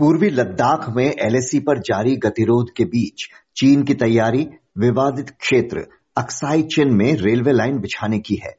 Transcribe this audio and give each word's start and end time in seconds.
पूर्वी 0.00 0.30
लद्दाख 0.30 0.88
में 0.96 1.04
एलएसी 1.04 1.60
पर 1.60 1.78
जारी 1.78 2.16
गतिरोध 2.16 2.66
के 2.76 2.84
बीच 2.84 3.28
चीन 3.56 3.82
की 3.82 3.94
तैयारी 3.94 4.48
विवादित 4.78 5.30
क्षेत्र 5.30 5.86
अक्साई 6.16 6.62
चिन 6.62 6.94
में 6.94 7.14
रेलवे 7.14 7.52
लाइन 7.52 7.78
बिछाने 7.78 8.18
की 8.18 8.34
है। 8.34 8.54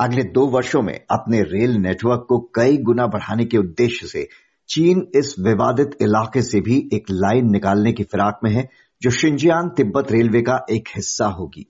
अगले 0.00 0.22
दो 0.22 0.46
वर्षों 0.46 0.82
में 0.82 1.00
अपने 1.10 1.42
रेल 1.42 1.70
नेटवर्क 1.70 2.26
को 2.28 2.50
कई 2.54 2.76
गुना 2.76 3.06
बढ़ाने 3.06 3.44
के 3.44 3.58
उद्देश्य 3.58 4.06
से 4.06 4.28
चीन 4.68 5.08
इस 5.14 5.34
विवादित 5.38 5.90
इलाके 6.00 6.42
से 6.42 6.60
भी 6.60 6.90
एक 6.92 7.04
लाइन 7.10 7.50
निकालने 7.50 7.92
की 7.92 8.02
फिराक 8.02 8.40
में 8.44 8.50
है, 8.50 8.68
जो 9.02 9.10
शिंजियान 9.10 9.68
तिब्बत 9.68 10.12
रेलवे 10.12 10.42
का 10.42 10.66
एक 10.70 10.88
हिस्सा 10.96 11.26
होगी। 11.26 11.66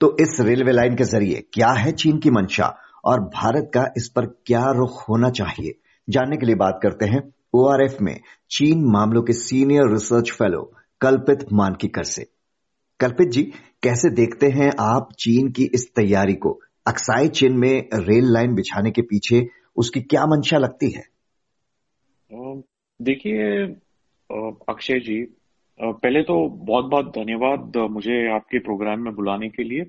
तो 0.00 0.16
इस 0.20 0.36
रेलवे 0.40 0.72
लाइन 0.72 0.94
के 0.94 1.04
ज़रिए 1.04 1.44
क्या 1.52 1.70
है 1.70 1.92
चीन 1.92 2.18
की 2.18 2.30
मंशा 2.30 2.76
और 3.04 3.20
भारत 3.20 3.70
का 3.74 3.86
इस 3.96 4.08
पर 4.08 4.26
क्या 4.26 4.64
रुख 4.70 5.08
होना 5.08 5.30
चाहिए? 5.30 5.80
जानने 6.10 6.36
के 6.36 6.46
लिए 6.46 6.54
बात 6.54 6.80
करते 6.82 7.06
हैं 7.06 7.33
ओआरएफ 7.54 7.96
में 8.00 8.18
चीन 8.50 8.84
मामलों 8.92 9.22
के 9.22 9.32
सीनियर 9.32 9.92
रिसर्च 9.92 10.30
फेलो 10.32 10.62
कल्पित 11.00 11.46
मानकीकर 11.52 12.04
से। 12.04 12.26
कल्पित 13.00 13.28
जी, 13.28 13.42
कैसे 13.82 14.10
देखते 14.10 14.48
हैं 14.48 14.70
आप 14.80 15.08
चीन 15.18 15.50
की 15.50 15.64
इस 15.74 15.90
तैयारी 15.94 16.34
को? 16.34 16.60
अक्साई 16.86 17.28
चीन 17.28 17.58
में 17.58 17.88
रेल 17.94 18.32
लाइन 18.32 18.54
बिछाने 18.54 18.90
के 18.90 19.02
पीछे 19.02 19.46
उसकी 19.76 20.00
क्या 20.02 20.24
मंशा 20.26 20.58
लगती 20.58 20.90
है? 20.90 21.02
देखिए 23.00 23.64
अक्षय 24.68 24.98
जी 25.00 25.22
पहले 25.80 26.22
तो 26.22 26.34
बहुत 26.64 26.84
बहुत 26.84 27.06
धन्यवाद 27.06 27.76
मुझे 27.90 28.16
आपके 28.34 28.58
प्रोग्राम 28.58 29.00
में 29.00 29.14
बुलाने 29.14 29.48
के 29.48 29.64
लिए। 29.64 29.84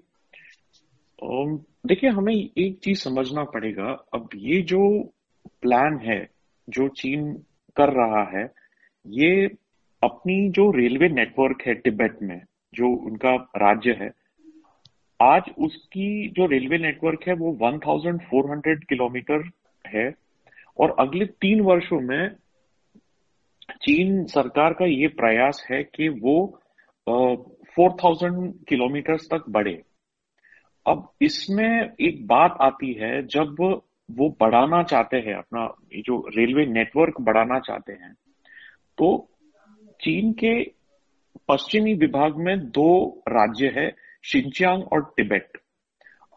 देखिए, 1.88 2.10
हमें 2.10 2.34
एक 2.34 2.80
चीज़ 2.84 2.98
समझना 3.00 3.44
पड़ेगा। 3.44 3.90
अब 4.14 4.30
ये 4.36 4.62
जो 4.62 4.82
प्लान 5.62 6.00
है, 6.04 6.30
जो 6.70 6.88
चीन 6.88 7.34
कर 7.78 7.94
रहा 7.94 8.24
है, 8.30 8.44
ये 9.06 9.46
अपनी 10.02 10.50
जो 10.50 10.70
रेलवे 10.72 11.10
नेटवर्क 11.10 11.62
है 11.68 11.74
तिब्बत 11.76 12.20
में, 12.22 12.42
जो 12.74 12.90
उनका 13.06 13.36
राज्य 13.58 13.98
है, 14.02 14.12
आज 15.20 15.44
उसकी 15.58 16.28
जो 16.30 16.46
रेलवे 16.46 16.78
नेटवर्क 16.78 17.28
है 17.28 17.34
वो 17.34 17.52
1400 17.62 18.84
किलोमीटर 18.90 19.50
है 19.86 20.14
और 20.78 20.96
अगले 21.00 21.26
तीन 21.42 21.62
वर्षों 21.62 22.00
में 22.02 22.36
चीन 23.82 24.24
सरकार 24.26 24.74
का 24.74 24.86
ये 24.86 25.08
प्रयास 25.18 25.66
है 25.72 25.82
कि 25.86 26.10
वो 26.10 26.36
फोर 27.08 27.92
थाउज़ेंड 27.94 28.54
किलोमीटर 28.68 29.18
तक 29.32 29.46
बढ़े। 29.50 29.82
अब 30.86 31.08
इसमें 31.22 31.94
एक 32.02 32.26
बात 32.28 32.58
आती 32.62 32.92
है, 32.94 33.22
जब 33.28 33.56
वो 34.10 34.30
बढ़ाना 34.40 34.82
चाहते 34.84 35.18
हैं, 35.18 35.36
अपना 35.36 35.68
जो 35.98 36.18
रेलवे 36.38 36.66
नेटवर्क 36.66 37.22
बढ़ाना 37.22 37.60
चाहते 37.60 37.94
हैं 37.94 38.14
तो 38.98 39.08
चीन 40.00 40.32
के 40.34 40.54
पश्चिमी 41.50 41.94
विभाग 41.96 42.36
में 42.38 42.58
दो 42.72 43.24
राज्य 43.30 43.72
है 43.76 43.90
शिंचांग 44.24 44.84
और 44.84 45.02
टिबेट। 45.18 45.58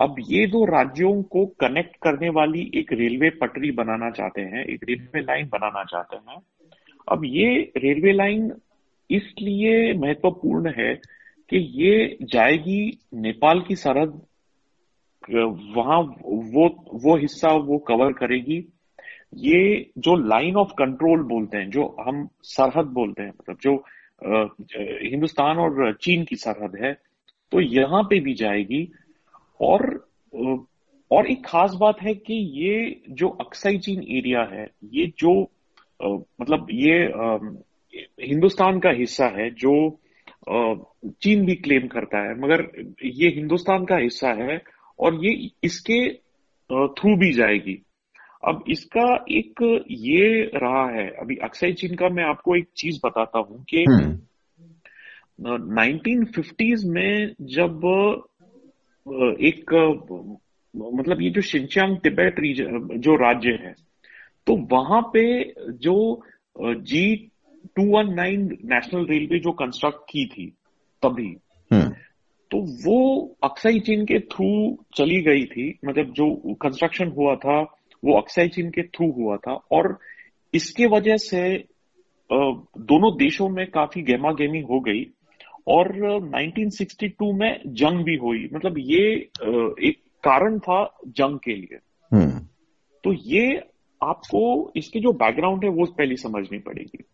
अब 0.01 0.17
ये 0.21 0.47
दो 0.47 0.65
राज्यों 0.65 1.23
को 1.25 1.45
कनेक्ट 1.61 1.97
करने 2.03 2.29
वाली 2.31 2.71
एक 2.75 2.93
रेलवे 2.93 3.31
पटरी 3.33 3.71
बनाना 3.73 4.11
चाहते 4.11 4.41
हैं, 4.43 4.65
एक 4.65 4.85
रेलवे 4.85 5.21
लाइन 5.21 5.49
बनाना 5.49 5.85
चाहते 5.85 6.17
हैं। 6.19 6.41
अब 7.09 7.25
ये 7.25 7.73
रेलवे 7.77 8.13
लाइन 8.13 8.53
इसलिए 9.11 9.93
महत्वपूर्ण 9.95 10.73
है 10.77 10.95
कि 11.53 11.59
ये 11.77 12.17
जाएगी 12.23 12.99
नेपाल 13.17 13.61
की 13.61 13.77
सरहद 13.77 14.21
वहाँ 15.29 15.99
वो 16.53 16.69
वो 16.97 17.17
हिस्सा 17.19 17.49
वो 17.65 17.79
कवर 17.89 18.13
करेगी। 18.15 18.57
ये 19.37 19.91
जो 19.99 20.15
लाइन 20.19 20.57
ऑफ़ 20.57 20.73
कंट्रोल 20.79 21.23
बोलते 21.25 21.57
हैं, 21.57 21.71
जो 21.71 21.97
हम 22.01 22.29
सरहद 22.45 22.87
बोलते 22.95 23.23
हैं 23.23 23.31
मतलब 23.31 23.59
जो 23.63 23.75
हिंदुस्तान 25.03 25.59
और 25.59 25.93
चीन 26.03 26.25
की 26.25 26.37
सरहद 26.37 26.77
है 26.85 26.93
तो 27.53 27.61
यहाँ 27.61 28.03
पे 28.03 28.21
भी 28.21 28.35
जाएगी। 28.35 28.89
और 29.61 29.83
और 31.11 31.27
एक 31.27 31.45
खास 31.47 31.75
बात 31.81 32.01
है 32.03 32.15
कि 32.15 32.35
ये 32.57 33.03
जो 33.11 33.29
अक्साई 33.41 33.79
चीन 33.79 34.03
एरिया 34.17 34.43
है, 34.51 34.67
ये 34.85 35.07
जो 35.19 35.41
मतलब 36.41 36.67
ये 36.71 36.99
हिंदुस्तान 38.23 38.79
का 38.81 38.91
हिस्सा 38.91 39.27
है, 39.37 39.51
जो 39.51 39.99
चीन 41.23 41.45
भी 41.47 41.55
क्लेम 41.57 41.87
करता 41.89 42.19
है, 42.19 42.35
मगर 42.41 42.63
ये 43.05 43.29
हिंदुस्तान 43.29 43.85
का 43.85 43.97
हिस्सा 43.97 44.33
है 44.35 44.57
और 44.99 45.25
ये 45.25 45.51
इसके 45.65 46.09
थ्रू 46.71 47.17
भी 47.17 47.33
जाएगी 47.33 47.79
अब 48.45 48.65
इसका 48.69 49.25
एक 49.31 49.63
ये 49.91 50.51
रहा 50.55 50.89
है 50.91 51.09
अभी 51.11 51.37
अक्षय 51.37 51.73
चीन 51.73 51.95
का 51.95 52.09
मैं 52.09 52.25
आपको 52.25 52.57
एक 52.57 52.69
चीज़ 52.77 53.01
बताता 53.05 53.39
हूँ 53.39 53.65
कि 53.65 53.85
नाइनटीन 55.41 56.19
हम्म। 56.19 56.33
फिफ्टीज 56.33 56.85
में 56.85 57.35
जब 57.49 57.85
एक 59.41 59.75
मतलब 60.75 61.21
ये 61.23 61.31
जो 61.31 61.41
शिंचांग 61.41 61.97
तिब्बत 61.97 62.35
रीजन 62.39 62.89
जो 62.99 63.17
राज्य 63.17 63.51
है 63.63 63.75
तो 64.47 64.57
वहाँ 64.73 65.01
पे 65.13 65.23
जो 65.79 66.23
G 66.57 67.31
two 67.77 67.85
one 67.91 68.13
nine 68.15 68.47
national 68.65 69.07
railway 69.07 69.39
जो 69.39 69.53
कंस्ट्रक्ट 69.53 69.99
की 70.11 70.27
थी 70.27 70.47
तभी। 71.03 71.37
तो 72.51 72.59
वो 72.59 73.27
अक्साई 73.45 73.81
चीन 73.81 74.05
के 74.05 74.19
थ्रू 74.19 74.79
चली 74.97 75.23
गई 75.23 75.45
थी। 75.45 75.79
मतलब 75.85 76.13
जो 76.13 76.55
कंस्ट्रक्शन 76.55 77.09
हुआ 77.09 77.37
था 77.37 77.61
वो 78.05 78.21
अक्साई 78.21 78.49
चीन 78.49 78.71
के 78.71 78.83
थ्रू 78.83 79.13
हुआ 79.13 79.37
था। 79.37 79.53
और 79.53 79.99
इसके 80.55 80.87
वजह 80.87 81.17
से 81.17 81.65
दोनों 82.33 83.17
देशों 83.17 83.49
में 83.49 83.71
काफ़ी 83.71 84.03
गेमा 84.03 84.33
गेमी 84.33 84.61
हो 84.61 84.81
गई। 84.81 85.07
और 85.69 85.89
1962 86.29 87.33
में 87.33 87.61
जंग 87.67 88.05
भी 88.05 88.17
हुई। 88.17 88.49
मतलब 88.55 88.75
ये 88.79 89.13
एक 89.89 89.95
कारण 90.25 90.59
था 90.59 90.99
जंग 91.09 91.39
के 91.39 91.55
लिए। 91.55 91.79
हम्म। 92.17 92.47
तो 93.05 93.13
ये 93.13 93.63
आपको 94.03 94.73
इसके 94.77 95.01
जो 95.01 95.13
बैकग्राउंड 95.13 95.65
है 95.65 95.71
वो 95.71 95.85
पहले 95.85 96.17
समझनी 96.17 96.59
पड़ेगी। 96.59 97.05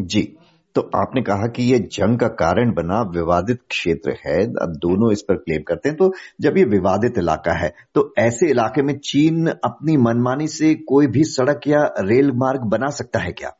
जी। 0.00 0.36
तो 0.74 0.80
आपने 0.96 1.22
कहा 1.22 1.46
कि 1.46 1.62
ये 1.62 1.78
जंग 1.92 2.18
का 2.18 2.28
कारण 2.28 2.72
बना 2.72 3.00
विवादित 3.14 3.58
क्षेत्र 3.70 4.16
है, 4.26 4.38
अब 4.62 4.76
दोनों 4.82 5.12
इस 5.12 5.22
पर 5.22 5.36
क्लेम 5.36 5.62
करते 5.62 5.88
हैं। 5.88 5.96
तो 5.96 6.12
जब 6.40 6.58
ये 6.58 6.64
विवादित 6.64 7.18
इलाका 7.18 7.52
है 7.52 7.72
तो 7.94 8.12
ऐसे 8.18 8.50
इलाके 8.50 8.82
में 8.82 8.96
चीन 8.98 9.46
अपनी 9.46 9.96
मनमानी 9.96 10.48
से 10.48 10.74
कोई 10.74 11.06
भी 11.06 11.24
सड़क 11.24 11.68
या 11.68 11.82
रेल 12.00 12.32
मार्ग 12.32 12.60
बना 12.60 12.90
सकता 12.90 13.18
है 13.18 13.32
क्या? 13.32 13.50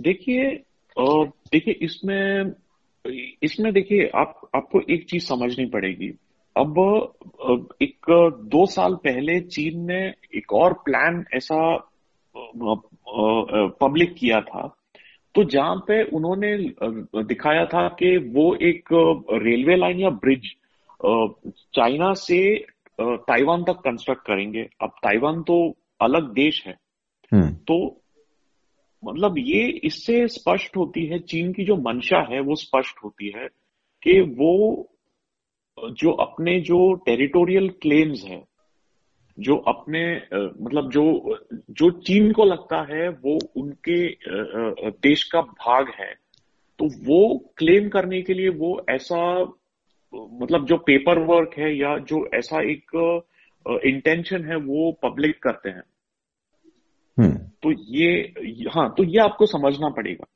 देखिए 0.00 0.62
देखिए, 0.96 1.74
इसमें 1.82 2.52
इसमें 3.42 3.72
देखिए, 3.72 4.10
आप, 4.14 4.48
आपको 4.56 4.80
एक 4.90 5.04
चीज़ 5.10 5.24
समझनी 5.24 5.64
पड़ेगी। 5.66 6.08
अब 6.56 6.78
एक, 7.82 8.06
दो 8.44 8.66
साल 8.66 8.94
पहले 8.94 9.40
चीन 9.40 9.84
ने 9.86 10.00
एक 10.34 10.52
और 10.52 10.72
प्लान 10.84 11.24
ऐसा 11.34 11.76
पब्लिक 13.80 14.14
किया 14.14 14.40
था 14.40 14.75
तो 15.36 15.44
जहाँ 15.44 15.76
पे 15.88 16.02
उन्होंने 16.10 16.56
दिखाया 17.24 17.64
था 17.64 17.88
कि 17.88 18.16
वो 18.34 18.54
एक 18.62 18.88
रेलवे 19.42 19.76
लाइन 19.76 20.00
या 20.00 20.10
ब्रिज 20.20 20.54
चाइना 21.74 22.12
से 22.14 22.38
ताइवान 22.98 23.64
तक 23.64 23.80
कंस्ट्रक्ट 23.84 24.26
करेंगे 24.26 24.68
अब 24.82 24.94
ताइवान 25.02 25.42
तो 25.42 25.58
अलग 26.00 26.32
देश 26.32 26.62
है 26.66 26.76
हम्म। 27.32 27.50
तो 27.68 27.78
मतलब 29.02 29.38
ये 29.38 29.66
इससे 29.84 30.26
स्पष्ट 30.28 30.76
होती 30.76 31.06
है 31.06 31.18
चीन 31.24 31.52
की 31.52 31.64
जो 31.64 31.76
मंशा 31.76 32.20
है 32.30 32.40
वो 32.40 32.54
स्पष्ट 32.54 33.04
होती 33.04 33.32
है 33.36 33.48
कि 34.02 34.20
वो 34.38 34.54
जो 35.78 36.12
अपने 36.20 36.60
जो 36.60 36.92
टेरिटोरियल 37.06 37.68
क्लेम्स 37.82 38.24
है 38.24 38.42
जो 39.38 39.56
अपने 39.68 40.02
मतलब 40.34 40.90
जो 40.90 41.02
जो 41.70 41.90
चीन 42.00 42.32
को 42.32 42.44
लगता 42.44 42.80
है 42.90 43.08
वो 43.08 43.38
उनके 43.56 43.98
देश 45.02 45.24
का 45.24 45.40
भाग 45.40 45.88
है। 46.00 46.12
तो 46.78 46.86
वो 47.04 47.20
क्लेम 47.56 47.88
करने 47.88 48.20
के 48.22 48.34
लिए 48.34 48.48
वो 48.48 48.70
ऐसा 48.90 49.20
मतलब 50.12 50.66
जो 50.66 50.76
पेपर 50.76 51.18
वर्क 51.26 51.58
है 51.58 51.72
या 51.76 51.96
जो 52.08 52.24
ऐसा 52.34 52.60
एक 52.70 52.96
इंटेंशन 53.66 54.44
है 54.44 54.56
वो 54.56 54.90
पब्लिक 55.02 55.42
करते 55.42 55.70
हैं। 55.70 55.82
हम्म। 57.18 57.36
तो 57.62 57.72
ये 57.94 58.10
हाँ 58.70 58.88
तो 58.98 59.04
ये 59.04 59.20
आपको 59.20 59.46
समझना 59.46 59.88
पड़ेगा। 59.88 60.26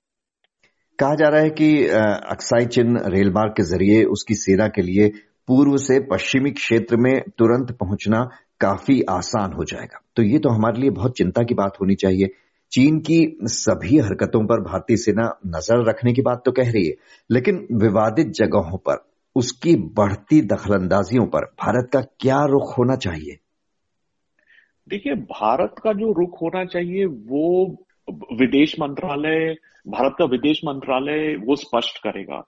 कहा 0.99 1.15
जा 1.15 1.29
रहा 1.29 1.41
है 1.41 1.51
कि 1.51 1.87
अक्साई 1.87 2.67
चिन्ह 2.67 3.03
रेलमार्ग 3.07 3.53
के 3.53 3.63
ज़रिए 3.63 4.03
उसकी 4.05 4.35
सेना 4.35 4.67
के 4.69 4.83
लिए 4.83 5.09
पूर्व 5.49 5.77
से 5.79 5.99
पश्चिमी 6.11 6.51
क्षेत्र 6.51 6.97
में 6.97 7.13
तुरंत 7.39 7.77
पहुँचना 7.81 8.29
काफ़ी 8.61 9.01
आसान 9.11 9.53
हो 9.53 9.65
जाएगा। 9.65 10.01
तो 10.17 10.23
ये 10.23 10.39
तो 10.39 10.49
हमारे 10.49 10.81
लिए 10.81 10.91
बहुत 10.91 11.17
चिंता 11.17 11.43
की 11.43 11.55
बात 11.55 11.81
होनी 11.81 11.95
चाहिए। 11.95 12.31
चीन 12.73 12.99
की 13.01 13.19
सभी 13.45 13.99
हरकतों 13.99 14.45
पर 14.47 14.61
भारतीय 14.63 14.97
सेना 14.97 15.25
नज़र 15.47 15.85
रखने 15.85 16.13
की 16.13 16.23
बात 16.23 16.43
तो 16.45 16.53
कह 16.53 16.71
रही 16.73 16.87
है, 16.87 16.95
लेकिन 17.31 17.67
विवादित 17.75 18.27
जगहों 18.35 18.79
पर, 18.79 19.05
उसकी 19.37 19.75
बढ़ती 19.97 20.41
दखलंदाजियों 20.43 21.27
पर 21.27 21.45
भारत 21.61 21.91
का 21.93 22.01
क्या 22.21 22.45
रुख 22.47 22.77
होना 22.79 22.97
चाहिए? 22.97 23.39
देखिए, 24.89 25.15
भारत 25.15 25.75
का 25.83 25.93
जो 25.93 26.13
रुख 26.13 26.41
होना 26.43 26.65
चाहिए, 26.65 27.05
वो 27.05 27.67
विदेश 28.35 28.75
मंत्रालय, 28.81 29.55
भारत 29.87 30.15
का 30.19 30.25
विदेश 30.27 30.61
मंत्रालय 30.65 31.37
वो 31.37 31.57
स्पष्ट 31.57 31.99
करेगा। 31.99 32.43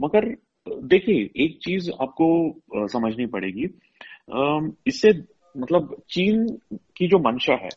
मगर 0.00 0.34
देखिए, 0.66 1.30
एक 1.36 1.58
चीज़ 1.62 1.90
आपको 1.92 2.88
समझनी 2.88 3.26
पड़ेगी। 3.26 3.68
इससे 4.86 5.12
मतलब 5.54 5.96
चीन 6.10 6.46
की 6.96 7.08
जो 7.08 7.18
मंशा 7.18 7.54
है 7.54 7.68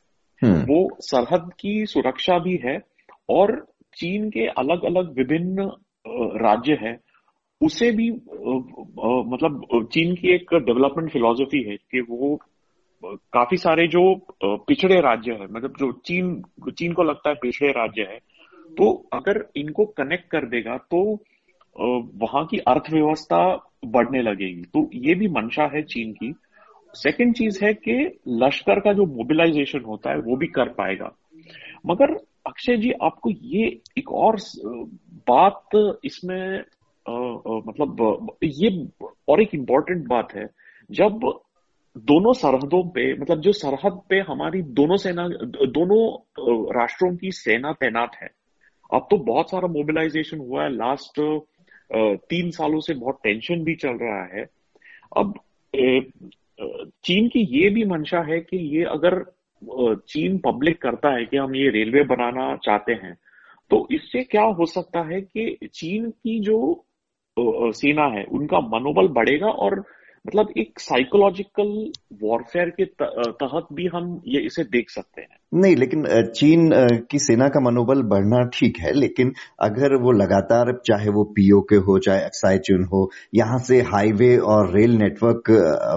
हम्म। 0.42 0.62
वो 0.64 0.88
सरहद 1.02 1.50
की 1.60 1.86
सुरक्षा 1.86 2.38
भी 2.40 2.56
है 2.64 2.80
और 3.30 3.56
चीन 3.94 4.30
के 4.30 4.48
अलग 4.58 4.84
अलग 4.84 5.14
विभिन्न 5.18 5.72
राज्य 6.40 6.78
है 6.82 7.00
उसे 7.62 7.92
भी 7.92 8.10
मतलब 8.12 9.88
चीन 9.92 10.16
की 10.16 10.34
एक 10.36 10.54
डेवलपमेंट 10.56 11.12
फिलोसफी 11.12 11.62
है 11.64 11.76
कि 11.76 12.02
वो 12.02 12.40
काफ़ी 13.34 13.58
सारे 13.58 13.88
जो 13.88 14.04
पिछड़े 14.44 15.00
राज्य 15.02 15.32
है 15.32 15.48
मतलब 15.48 15.76
जो 15.80 15.92
चीन 16.06 16.42
चीन 16.72 16.94
को 16.94 17.04
लगता 17.04 17.30
है 17.30 17.36
पिछड़े 17.36 17.72
राज्य 17.72 18.02
है 18.02 18.20
तो 18.78 18.92
अगर 19.14 19.46
इनको 19.56 19.86
कनेक्ट 19.98 20.30
कर 20.30 20.46
देगा 20.46 20.78
तो 20.92 21.02
वहाँ 21.76 22.46
की 22.46 22.58
अर्थव्यवस्था 22.68 23.42
बढ़ने 23.86 24.22
लगेगी 24.22 24.64
तो 24.74 24.90
ये 24.96 25.16
भी 25.16 25.28
मंशा 25.28 25.66
है 25.74 25.82
चीन 25.84 26.12
की 26.14 26.34
सेकंड 26.94 27.36
चीज़ 27.36 27.64
है 27.64 27.74
कि 27.74 27.94
लश्कर 28.28 28.80
का 28.80 28.94
जो 28.94 29.06
मोबिलाइजेशन 29.08 29.82
होता 29.82 30.12
है 30.12 30.20
वो 30.20 30.36
भी 30.36 30.48
कर 30.48 30.70
पाएगा। 30.74 31.12
मगर 31.86 32.14
अक्षय 32.48 32.78
जी 32.78 32.92
आपको 33.02 33.30
ये 33.30 33.66
एक 33.98 34.12
और 34.12 34.36
बात 35.30 36.00
इसमें 36.06 36.60
आ, 37.06 37.12
मतलब 37.68 38.28
ये 38.44 38.70
और 39.30 39.42
एक 39.42 39.54
इंपॉर्टेंट 39.56 40.08
बात 40.08 40.34
है। 40.36 40.48
जब 40.92 41.20
दोनों 41.96 42.34
सरहदों 42.34 42.84
पे 42.90 43.14
मतलब 43.14 43.42
जो 43.42 43.52
सरहद 43.52 44.00
पे 44.10 44.20
हमारी 44.20 44.62
दोनों 44.80 44.98
सेना 44.98 45.28
दोनों 45.28 46.02
राष्ट्रों 46.76 47.16
की 47.18 47.32
सेना 47.32 47.72
तैनात 47.74 48.16
है 48.22 48.30
अब 48.94 49.08
तो 49.12 49.18
बहुत 49.26 49.50
सारा 49.52 49.68
मोबिलाइजेशन 49.68 50.40
हुआ 50.40 50.64
है। 50.64 50.70
लास्ट 50.74 51.20
तीन 52.30 52.52
सालों 52.52 52.80
से 52.80 52.94
बहुत 52.94 53.20
टेंशन 53.24 53.64
भी 53.64 53.76
चल 53.76 53.98
रहा 54.02 54.24
है। 54.36 54.46
अब 55.18 55.34
चीन 57.04 57.28
की 57.28 57.40
ये 57.40 57.70
भी 57.70 57.86
मंशा 57.86 58.22
है 58.22 58.40
कि 58.40 58.58
ये 58.78 58.84
अगर 58.84 59.24
चीन 60.08 60.38
पब्लिक 60.38 60.82
करता 60.82 61.10
है 61.10 61.26
कि 61.26 61.38
हम 61.38 61.56
ये 61.56 61.70
रेलवे 61.70 62.04
बनाना 62.04 62.56
चाहते 62.56 62.94
हैं 62.94 63.18
तो 63.72 63.88
इससे 63.92 64.24
क्या 64.24 64.44
हो 64.44 64.66
सकता 64.66 65.02
है 65.02 65.22
कि 65.22 65.70
चीन 65.74 66.10
की 66.10 66.40
जो 66.40 66.84
सेना 67.40 68.06
है, 68.08 68.24
उनका 68.24 68.60
मनोबल 68.60 69.08
बढ़ेगा 69.08 69.48
और 69.48 69.84
मतलब 70.28 70.48
एक 70.58 70.80
साइकोलॉजिकल 70.80 71.92
वॉरफेयर 72.24 72.70
के 72.70 72.86
तहत 73.32 73.68
भी 73.74 73.88
हम 73.88 74.22
ये 74.28 74.42
इसे 74.42 74.64
देख 74.64 74.90
सकते 74.90 75.22
हैं। 75.22 75.62
नहीं 75.62 75.76
लेकिन 75.76 76.06
चीन 76.36 76.72
की 77.12 77.20
सेना 77.20 77.48
का 77.48 77.60
मनोबल 77.60 78.02
बढ़ना 78.02 78.50
ठीक 78.54 78.78
है 78.80 78.94
लेकिन 78.94 79.34
अगर 79.60 79.96
वो 79.96 80.12
लगातार 80.12 80.82
चाहे 80.86 81.10
वो 81.10 81.24
पीओ 81.24 81.62
के 81.62 81.76
हो 81.76 82.00
चाहे 82.00 82.26
एक्साई 82.26 82.58
चुन 82.58 82.84
हो 82.84 83.12
यहाँ 83.36 83.60
से 83.60 83.82
हाईवे 83.82 84.38
और 84.38 84.78
रेल 84.78 84.92
नेटवर्क 84.92 85.44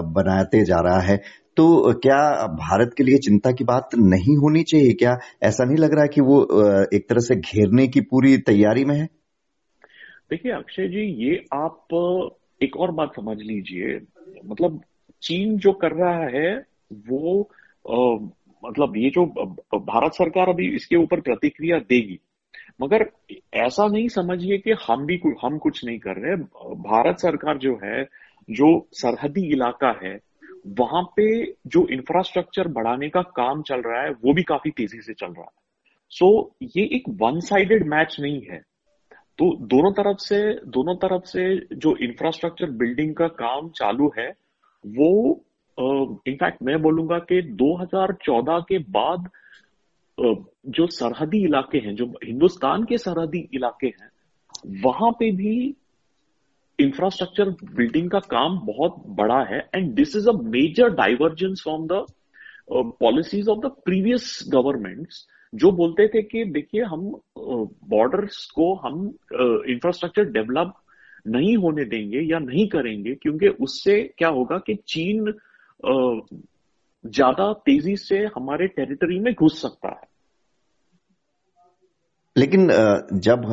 बनाते 0.07 0.65
जा 0.65 0.77
रहा 0.79 0.99
है 0.99 1.17
तो 1.57 1.93
क्या 1.93 2.47
भारत 2.47 2.91
के 2.97 3.03
लिए 3.03 3.17
चिंता 3.17 3.51
की 3.51 3.63
बात 3.63 3.89
नहीं 3.95 4.37
होनी 4.37 4.63
चाहिए 4.63 4.93
क्या? 4.93 5.17
ऐसा 5.43 5.63
नहीं 5.63 5.77
लग 5.77 5.93
रहा 5.95 6.05
कि 6.05 6.21
वो 6.21 6.43
एक 6.97 7.09
तरह 7.09 7.19
से 7.19 7.35
घेरने 7.35 7.87
की 7.87 8.01
पूरी 8.01 8.37
तैयारी 8.37 8.85
में 8.85 8.95
है? 8.95 9.05
देखिए 10.31 10.51
अक्षय 10.51 10.87
जी 10.87 11.29
ये 11.29 11.45
आप 11.53 11.87
एक 12.63 12.77
और 12.77 12.91
बात 12.91 13.15
समझ 13.15 13.37
लीजिए 13.37 13.99
मतलब 14.45 14.81
चीन 15.21 15.57
जो 15.57 15.71
कर 15.73 15.91
रहा 15.91 16.25
है 16.27 16.65
वो 17.09 17.49
आ, 17.89 17.95
मतलब 18.63 18.97
ये 18.97 19.09
जो 19.09 19.25
भारत 19.75 20.13
सरकार 20.13 20.49
अभी 20.49 20.67
इसके 20.75 20.95
ऊपर 20.95 21.21
प्रतिक्रिया 21.21 21.79
देगी। 21.79 22.19
मगर 22.81 23.11
ऐसा 23.53 23.87
नहीं 23.87 24.07
समझिए 24.07 24.57
कि 24.57 24.71
हम 24.87 25.05
भी 25.05 25.21
हम 25.43 25.57
कुछ 25.57 25.85
नहीं 25.85 25.99
कर 25.99 26.15
रहे। 26.15 26.35
भारत 26.83 27.19
सरकार 27.19 27.57
जो 27.57 27.79
है 27.83 28.03
जो 28.49 28.89
सरहदी 28.93 29.45
इलाका 29.51 29.99
है 30.03 30.19
वहाँ 30.67 31.03
पे 31.03 31.27
जो 31.67 31.87
इंफ्रास्ट्रक्चर 31.87 32.67
बढ़ाने 32.67 33.09
का 33.09 33.21
काम 33.21 33.61
चल 33.61 33.81
रहा 33.81 34.01
है 34.03 34.11
वो 34.11 34.33
भी 34.33 34.43
काफ़ी 34.43 34.71
तेज़ी 34.71 35.01
से 35.01 35.13
चल 35.13 35.27
रहा 35.27 35.41
है। 35.41 35.61
सो 36.09 36.55
so, 36.61 36.77
ये 36.77 36.83
एक 36.95 37.03
वन 37.09 37.39
साइडेड 37.39 37.87
मैच 37.87 38.17
नहीं 38.19 38.41
है। 38.41 38.61
तो 39.41 39.55
दोनों 39.65 39.91
तरफ़ 39.91 40.17
से 40.17 40.37
दोनों 40.67 40.95
तरफ़ 40.95 41.23
से 41.25 41.43
जो 41.75 41.95
इंफ्रास्ट्रक्चर 41.97 42.71
बिल्डिंग 42.71 43.15
का 43.15 43.27
काम 43.27 43.69
चालू 43.69 44.11
है 44.17 44.27
वो 44.85 45.09
इनफैक्ट 46.27 46.57
uh, 46.57 46.65
मैं 46.65 46.81
बोलूँगा 46.81 47.17
कि 47.19 47.41
2014 47.57 48.61
के 48.69 48.77
बाद 48.89 49.29
जो 50.69 50.87
सरहदी 50.87 51.43
इलाके 51.45 51.77
हैं 51.77 51.95
जो 51.95 52.05
हिंदुस्तान 52.23 52.83
के 52.83 52.97
सरहदी 52.97 53.49
इलाके 53.53 53.87
हैं 53.87 54.09
वहाँ 54.83 55.11
पे 55.11 55.31
भी 55.31 55.55
इंफ्रास्ट्रक्चर 56.79 57.49
बिल्डिंग 57.75 58.11
का 58.11 58.19
काम 58.19 58.59
बहुत 58.65 59.03
बड़ा 59.07 59.43
है 59.43 59.69
and 59.75 59.93
this 59.95 60.15
is 60.15 60.29
a 60.29 60.33
major 60.33 60.89
divergence 60.93 61.63
from 61.63 61.87
the 61.87 62.05
policies 62.99 63.49
of 63.49 63.59
the 63.59 63.75
previous 63.85 64.39
governments 64.49 65.27
जो 65.53 65.71
बोलते 65.71 66.07
थे 66.07 66.21
कि 66.21 66.43
देखिए, 66.45 66.81
हम 66.81 67.01
बॉर्डर्स 67.89 68.45
को 68.55 68.73
हम 68.75 69.05
इंफ्रास्ट्रक्चर 69.69 70.25
डेवलप 70.31 70.73
नहीं 71.27 71.55
होने 71.57 71.85
देंगे 71.85 72.19
या 72.21 72.39
नहीं 72.39 72.67
करेंगे, 72.67 73.15
क्योंकि 73.15 73.47
उससे 73.47 74.01
क्या 74.17 74.29
होगा 74.29 74.57
कि 74.57 74.75
चीन 74.87 75.33
ज़्यादा 77.05 77.51
तेज़ी 77.65 77.95
से 77.97 78.19
हमारे 78.35 78.67
टेरिटरी 78.67 79.19
में 79.19 79.33
घुस 79.33 79.61
सकता 79.61 79.89
है। 79.89 80.10
लेकिन 82.35 82.67
जब 83.19 83.43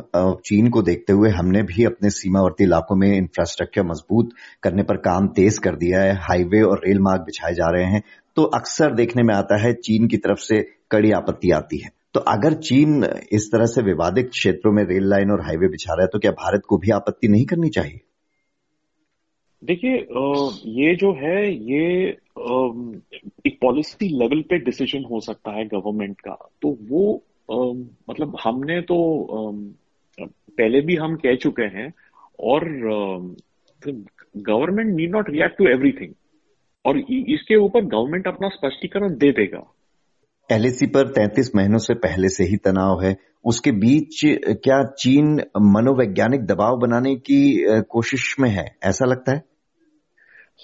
चीन 0.45 0.69
को 0.71 0.83
देखते 0.83 1.13
हुए 1.13 1.31
हमने 1.31 1.63
भी 1.63 1.85
अपने 1.85 2.11
सीमावर्ती 2.11 2.65
इलाकों 2.65 2.97
में 2.97 3.09
इंफ्रास्ट्रक्चर 3.09 3.83
मज़बूत 3.83 4.31
करने 4.63 4.83
पर 4.83 4.97
काम 5.05 5.27
तेज 5.37 5.59
कर 5.59 5.77
दिया 5.77 6.03
है 6.03 6.15
हाईवे 6.21 6.63
और 6.63 6.83
रेल 6.87 7.01
मार्ग 7.01 7.23
बिछाए 7.23 7.55
जा 7.55 7.71
रहे 7.71 7.85
हैं 7.85 8.03
तो 8.37 8.43
अक्सर 8.55 8.95
देखने 8.95 9.23
में 9.23 9.35
आता 9.35 9.61
है 9.63 9.73
चीन 9.75 10.07
की 10.09 10.17
तरफ़ 10.17 10.39
से 10.39 10.61
कड़ी 10.91 11.11
आपत्ति 11.13 11.51
आती 11.51 11.79
है। 11.79 11.91
तो 12.15 12.21
अगर 12.29 12.55
चीन 12.63 13.05
इस 13.33 13.51
तरह 13.53 13.67
से 13.67 13.83
विवादित 13.83 14.29
क्षेत्रों 14.31 14.73
में 14.73 14.83
रेल 14.85 15.09
लाइन 15.11 15.31
और 15.31 15.41
हाईवे 15.41 15.69
बिछा 15.69 15.95
रहा 15.95 16.03
है 16.03 16.09
तो 16.13 16.19
क्या 16.19 16.31
भारत 16.35 16.63
को 16.69 16.79
भी 16.79 16.91
आपत्ति 16.91 17.29
नहीं 17.29 17.45
करनी 17.45 17.69
चाहिए? 17.69 18.01
देखिए 19.63 19.93
ये 20.79 20.95
जो 20.97 21.13
है, 21.15 21.41
ये 21.65 22.09
एक 23.47 23.59
पॉलिसी 23.63 24.09
लेवल 24.19 24.43
पे 24.43 24.59
डिसीज़न 24.65 25.05
हो 25.05 25.21
सकता 25.21 25.53
है 25.53 25.65
गवर्नमेंट 25.67 26.21
का। 26.21 26.37
तो 26.63 26.77
वो 26.91 27.23
मतलब 28.11 28.37
हमने 28.45 28.81
तो 28.81 28.97
पहले 30.21 30.81
भी 30.81 30.97
हम 30.97 31.17
कह 31.17 31.35
चुके 31.35 31.63
हैं 31.63 31.93
और 32.41 32.65
government 34.37 34.95
need 34.97 35.11
not 35.11 35.31
react 35.31 35.59
to 35.59 35.69
everything 35.69 36.13
और 36.87 36.99
इसके 37.29 37.57
ऊपर 37.57 37.85
गवर्नमेंट 37.85 38.27
अपना 38.27 38.49
स्पष्टीकरण 38.49 39.17
दे 39.17 39.31
देगा। 39.33 39.63
एलएसी 40.53 40.87
पर 40.87 41.09
33 41.09 41.51
महीनों 41.57 41.79
से 41.79 41.95
पहले 41.95 42.29
से 42.29 42.45
ही 42.45 42.57
तनाव 42.57 43.03
है। 43.03 43.17
उसके 43.45 43.73
बीच 43.73 44.21
क्या 44.65 44.83
चीन 44.99 45.35
मनोवैज्ञानिक 45.61 46.41
दबाव 46.41 46.77
बनाने 46.77 47.15
की 47.17 47.41
कोशिश 47.91 48.37
में 48.41 48.51
है? 48.51 48.65
ऐसा 48.83 49.07
लगता 49.07 49.33
है? 49.33 49.43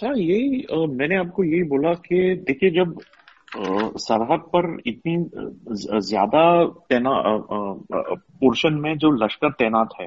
हाँ 0.02 0.14
यही 0.16 0.66
मैंने 0.96 1.16
आपको 1.16 1.44
यही 1.44 1.62
बोला 1.62 1.92
कि 1.92 2.34
देखिए 2.46 2.70
जब 2.70 2.98
सरहद 3.56 4.40
पर 4.40 4.78
इतनी 4.86 5.16
ज़्यादा 6.00 6.64
तैना 6.64 7.10
पोर्शन 8.40 8.74
में 8.74 8.98
जो 8.98 9.10
लश्कर 9.10 9.50
तैनात 9.50 9.88
है 10.00 10.06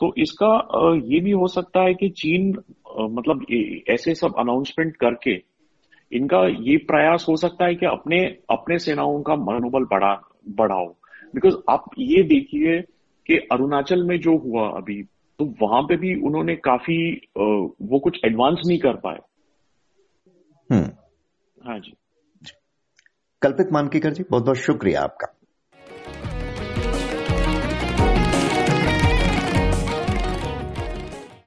तो 0.00 0.14
इसका 0.18 0.68
ये 1.04 1.20
भी 1.20 1.30
हो 1.30 1.46
सकता 1.46 1.80
है 1.80 1.94
कि 1.94 2.08
चीन 2.08 2.50
मतलब 3.00 3.46
ऐसे 3.90 4.14
सब 4.14 4.34
अनाउंसमेंट 4.38 4.96
करके 4.96 5.42
इनका 6.12 6.46
ये 6.46 6.76
प्रयास 6.76 7.26
हो 7.28 7.36
सकता 7.36 7.64
है 7.64 7.74
कि 7.74 7.86
अपने 7.86 8.24
अपने 8.50 8.78
सेनाओं 8.78 9.22
का 9.22 9.34
मनोबल 9.34 9.84
बढ़ा 9.84 10.22
बढ़ाओ। 10.48 10.86
बिकॉज़ 11.34 11.56
आप 11.70 11.90
ये 11.98 12.22
देखिए 12.22 12.80
कि 13.26 13.38
अरुणाचल 13.52 14.02
में 14.02 14.20
जो 14.20 14.36
हुआ 14.38 14.68
अभी 14.68 15.02
तो 15.38 15.54
वहाँ 15.62 15.82
पे 15.82 15.96
भी 15.96 16.14
उन्होंने 16.14 16.56
काफ़ी 16.56 17.28
वो 17.38 17.98
कुछ 17.98 18.20
एडवांस 18.24 18.62
नहीं 18.66 18.78
कर 18.78 18.96
पाए। 18.96 19.18
हम्म। 20.70 20.90
हाँ 21.68 21.78
जी। 21.78 21.94
कल्पित 23.42 23.72
मानकीकर 23.72 24.12
जी 24.12 24.24
बहुत 24.30 24.44
बहुत 24.44 24.56
शुक्रिया 24.56 25.02
आपका। 25.02 25.37